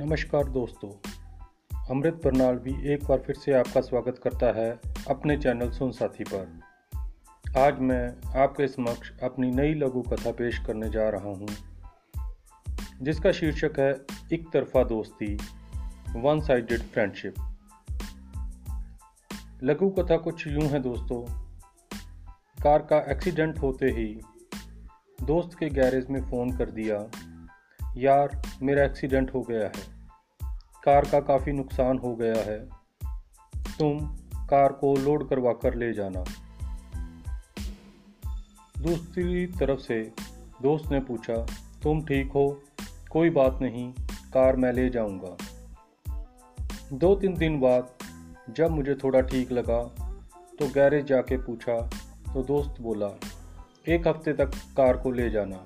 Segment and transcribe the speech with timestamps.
[0.00, 0.88] नमस्कार दोस्तों,
[1.90, 4.80] अमृत बरनाल भी एक बार फिर से आपका स्वागत करता है
[5.10, 10.90] अपने चैनल सुन साथी पर। आज मैं आपके समक्ष अपनी नई लघु कथा पेश करने
[10.90, 11.48] जा रहा हूँ,
[13.02, 13.90] जिसका शीर्षक है
[14.32, 15.34] एक तरफा दोस्ती
[16.16, 17.34] वन साइडेड फ्रेंडशिप
[19.62, 21.22] लघु कथा कुछ यूँ है दोस्तों,
[22.62, 24.20] कार का एक्सीडेंट होते ही
[25.22, 26.98] दोस्त के गैरेज में फ़ोन कर दिया
[27.96, 29.84] यार, मेरा एक्सीडेंट हो गया है।
[30.84, 32.58] कार का काफ़ी नुकसान हो गया है।
[33.78, 34.00] तुम
[34.46, 36.24] कार को लोड करवा कर ले जाना।
[38.78, 40.00] दूसरी तरफ़ से
[40.62, 41.36] दोस्त ने पूछा,
[41.82, 42.62] तुम ठीक हो?
[43.10, 43.92] कोई बात नहीं,
[44.32, 45.36] कार मैं ले जाऊँगा।
[46.92, 47.88] दो तीन दिन बाद
[48.50, 49.82] जब मुझे थोड़ा ठीक लगा
[50.58, 51.80] तो गैरेज जाके पूछा
[52.34, 53.10] तो दोस्त बोला,
[53.88, 55.64] एक हफ़्ते तक कार को ले जाना।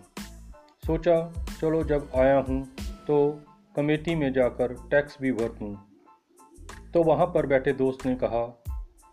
[0.82, 2.62] सोचा, चलो जब आया हूँ
[3.06, 3.16] तो
[3.76, 5.74] कमेटी में जाकर टैक्स भी भर दूँ
[6.94, 8.44] तो वहाँ पर बैठे दोस्त ने कहा,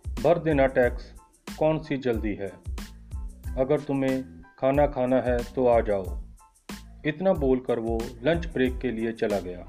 [0.06, 1.12] भर देना टैक्स,
[1.50, 2.52] कौन सी जल्दी है?
[3.58, 4.24] अगर तुम्हें
[4.60, 6.18] खाना खाना है तो आ जाओ।
[7.06, 9.66] इतना बोलकर वो लंच ब्रेक के लिए चला गया।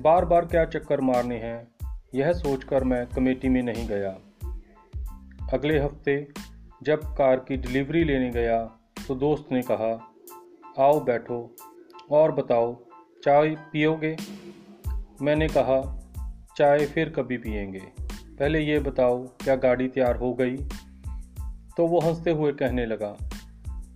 [0.00, 1.68] बार बार क्या चक्कर मारने हैं,
[2.14, 4.10] यह सोचकर मैं कमेटी में नहीं गया।
[5.52, 6.26] अगले हफ़्ते
[6.82, 8.62] जब कार की डिलीवरी लेने गया
[9.08, 9.92] तो दोस्त ने कहा
[10.78, 11.56] आओ बैठो
[12.10, 12.84] और बताओ,
[13.24, 14.16] चाय पियोगे?
[15.22, 15.98] मैंने कहा,
[16.56, 17.82] चाय फिर कभी पियेंगे।
[18.38, 20.56] पहले ये बताओ, क्या गाड़ी तैयार हो गई?
[21.76, 23.16] तो वो हँसते हुए कहने लगा,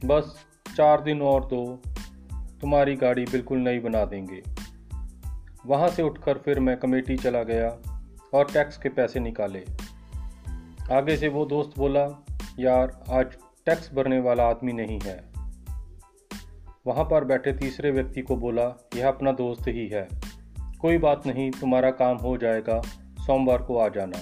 [0.04, 1.82] बस चार दिन और दो,
[2.60, 4.42] तुम्हारी गाड़ी बिल्कुल नई बना देंगे।
[5.66, 7.68] वहाँ से उठकर फिर मैं कमेटी चला गया
[8.34, 9.64] और टैक्स के पैसे निकाले।
[10.92, 12.24] आगे से वो दोस्त बोला,
[12.58, 13.26] यार, आज
[13.66, 15.33] टैक्स भरने वाला आदमी नहीं है।
[16.86, 20.08] वहाँ पर बैठे तीसरे व्यक्ति को बोला, यह अपना दोस्त ही है।
[20.80, 22.80] कोई बात नहीं, तुम्हारा काम हो जाएगा,
[23.26, 24.18] सोमवार को आ जाना।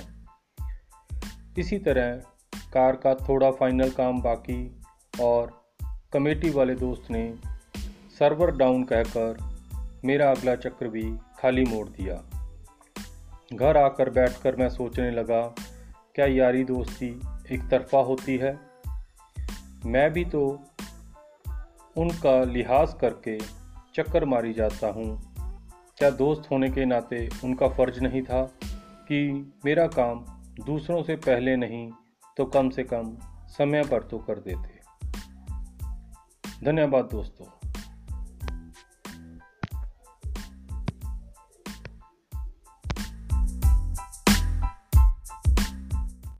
[1.59, 2.17] इसी तरह
[2.73, 4.81] कार का थोड़ा फाइनल काम बाकी
[5.21, 5.63] और
[6.13, 7.35] कमेटी वाले दोस्त ने
[8.19, 9.57] सर्वर डाउन कहकर
[10.05, 12.23] मेरा अगला चक्र भी खाली मोड़ दिया।
[13.53, 15.55] घर आकर बैठकर मैं सोचने लगा,
[16.15, 17.21] क्या यारी दोस्ती
[17.51, 18.59] एक तरफा होती है?
[19.87, 20.61] मैं भी तो
[21.97, 23.39] उनका लिहाज करके
[23.95, 25.35] चक्कर मारी जाता हूँ।
[25.99, 28.43] क्या दोस्त होने के नाते उनका फ़र्ज़ नहीं था
[29.09, 30.25] कि मेरा काम
[30.67, 31.91] दूसरों से पहले नहीं
[32.37, 33.17] तो कम से कम
[33.49, 34.83] समय पर तो कर देते।
[36.65, 37.62] धन्यवाद दोस्तों।